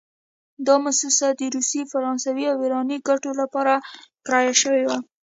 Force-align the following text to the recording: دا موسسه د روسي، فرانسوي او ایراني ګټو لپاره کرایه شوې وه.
دا 0.65 0.75
موسسه 0.85 1.27
د 1.39 1.41
روسي، 1.55 1.81
فرانسوي 1.91 2.45
او 2.51 2.57
ایراني 2.63 2.97
ګټو 3.09 3.31
لپاره 3.41 3.73
کرایه 4.25 4.53
شوې 4.61 4.83
وه. 4.87 4.97